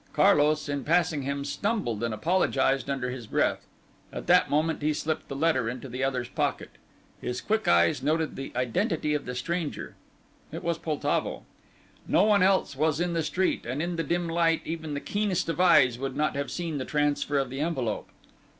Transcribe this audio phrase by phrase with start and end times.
[0.13, 3.67] Carlos, in passing him, stumbled and apologized under his breath.
[4.11, 6.71] At that moment he slipped the letter into the other's pocket.
[7.21, 9.95] His quick eyes noted the identity of the stranger.
[10.51, 11.43] It was Poltavo.
[12.07, 15.47] No one else was in the street, and in the dim light even the keenest
[15.49, 18.09] of eyes would not have seen the transfer of the envelope.